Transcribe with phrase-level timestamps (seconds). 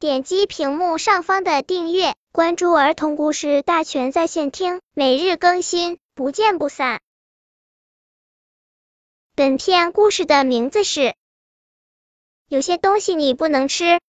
[0.00, 7.00] 点击屏幕上方的订阅，关注儿童故事大全在线听，每日更新，不见不散。
[9.34, 11.16] 本片故事的名字是：
[12.46, 14.00] 有些东西你不能吃，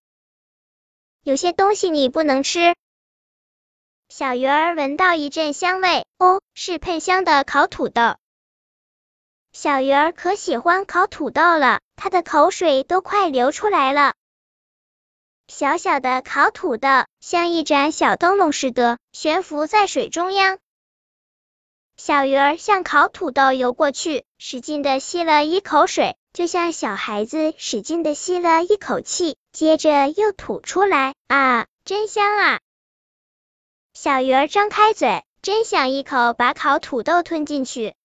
[1.23, 2.76] 有些东西你不能吃。
[4.10, 8.15] 小鱼儿闻到一阵香味，哦，是喷香的烤土豆。
[9.53, 14.13] 小鱼儿可喜欢烤土豆了，它的口水都快流出来了。
[15.50, 16.88] 小小的烤土豆
[17.20, 20.59] 像一盏小灯笼似的悬浮在水中央。
[21.98, 31.16] 小鱼儿向烤土豆游过去，使劲的吸了一口水，就像小孩子使劲的吸了一口气，接着又吐出来。
[31.27, 32.59] 啊，真香啊！
[33.95, 37.95] 小鱼儿张开嘴，真想一口把烤土豆吞进去。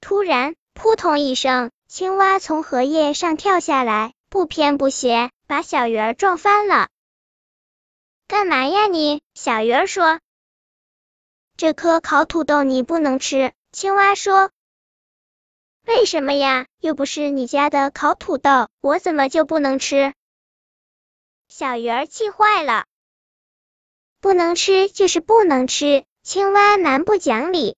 [0.00, 6.90] 突然，扑通一声，青蛙从荷叶上跳下来，不偏不斜，把小鱼儿撞翻了。
[8.26, 9.22] 干嘛呀你？
[9.32, 10.20] 小鱼儿说。
[11.56, 13.54] 这颗烤土豆你不能吃。
[13.72, 14.50] 青蛙说。
[15.86, 16.66] 为什么呀？
[16.80, 20.12] 又不是你家的烤土豆，我怎么就不能吃？
[21.48, 22.84] 小鱼儿气坏了。
[24.20, 27.74] 不能吃就是不能吃，青蛙蛮不讲理。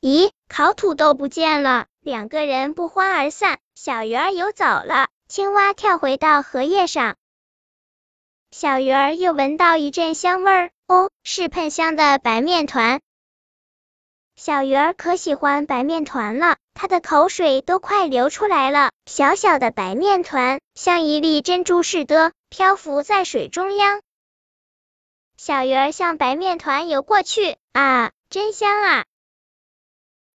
[0.00, 7.14] 咦，烤土豆不见了，两个人不欢而散，小鱼儿游走了，青蛙跳回到荷叶上。
[8.50, 13.00] 小鱼儿又闻到一阵香味儿，哦，是喷香的白面团。
[14.34, 18.90] 小鱼儿可喜欢白面团了，它的口水都快流出来了。
[19.06, 24.00] 小小的白面团像一粒珍珠似的漂浮在水中央。
[25.36, 29.04] 小鱼儿向白面团游过去，啊，真香啊！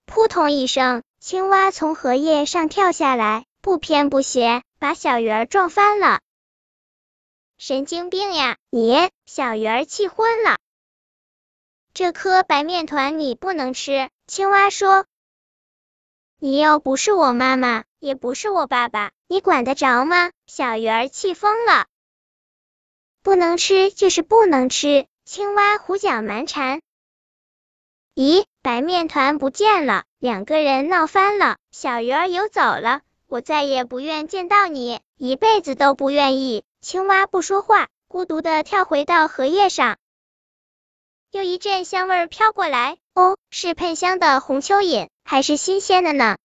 [0.05, 6.21] 扑通一声，青蛙从荷叶上跳下来，不偏不斜，把小鱼儿撞翻了。
[7.57, 9.09] 神经病呀你！
[9.25, 10.59] 小鱼儿气昏了。
[11.91, 15.07] 这颗白面团你不能吃，青蛙说。
[16.37, 20.29] 你又不是我妈妈，也不是我爸爸，你管得着吗？
[20.45, 21.87] 小鱼儿气疯了。
[23.23, 26.83] 不能吃就是不能吃，青蛙胡搅蛮缠。
[28.13, 36.63] 咦，白面团不见了，两个人闹翻了，小鱼儿游走了，我再也不愿见到你，一辈子都不愿意。
[36.81, 39.97] 青蛙不说话，孤独的跳回到荷叶上。
[41.31, 46.37] 又一阵香味飘过来，哦，是喷香的红蚯蚓，还是新鲜的呢。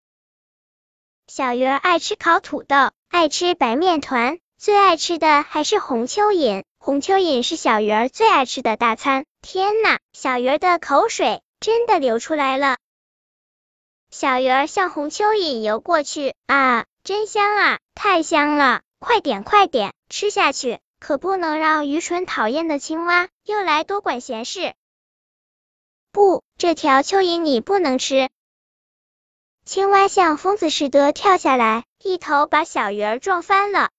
[1.28, 6.64] 小鱼儿爱吃烤土豆，爱吃白面团，最爱吃的还是红蚯蚓。
[6.78, 9.26] 红蚯蚓是小鱼儿最爱吃的大餐。
[9.42, 12.78] 天呐，小鱼儿的口水真的流出来了。
[14.10, 18.82] 小鱼儿向红蚯蚓游过去，啊，真香啊，太香了！
[18.98, 20.81] 快点，快点，吃下去！
[20.98, 24.75] 可不能让愚蠢讨厌的青蛙又来多管闲事。
[26.10, 28.28] 不，这条蚯蚓你不能吃。
[29.65, 33.91] 青蛙像疯子似的跳下来，一头把小鱼儿撞翻了。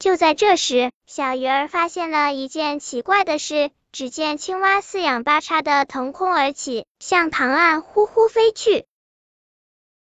[0.00, 3.70] 就在这时，小鱼儿发现了一件奇怪的事。
[3.92, 8.86] 只见青蛙四仰八叉的腾空而起，向塘岸呼呼飞去。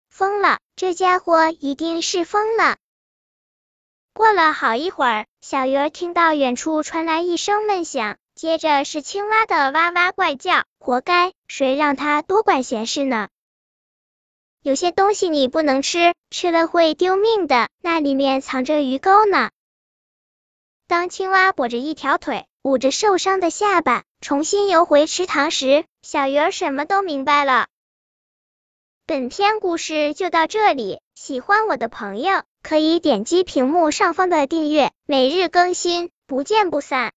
[0.08, 2.78] 疯了，这家伙一定是疯了。
[4.14, 10.63] 过了好一会儿，小鱼儿听到远处传来一声闷响，接着是青蛙的哇哇怪叫。
[10.78, 13.30] 活该，谁让他多管闲事呢？
[14.62, 17.69] 有些东西你不能吃，吃了会丢命的。
[17.81, 19.50] 那里面藏着鱼钩呢。
[20.86, 27.66] 当青蛙跛着一条腿，捂着受伤的下巴，重新游回池塘时，小鱼儿什么都明白了。
[29.08, 37.10] 本篇故事就到这里，喜欢我的朋友可以点击屏幕上方的订阅，每日更新，不见不散。